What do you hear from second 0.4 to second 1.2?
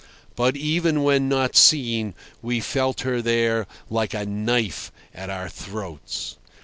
even